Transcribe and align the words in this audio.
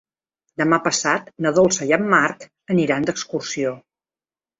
Demà 0.59 0.77
passat 0.85 1.27
na 1.45 1.51
Dolça 1.57 1.87
i 1.91 1.93
en 1.97 2.07
Marc 2.13 2.47
aniran 2.77 3.05
d'excursió. 3.11 3.75